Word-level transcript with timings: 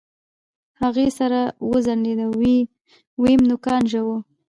هغې 0.81 1.07
سر 1.17 1.31
وڅنډه 1.69 2.25
ويم 3.21 3.41
نوکان 3.49 3.81
ژوو. 3.91 4.17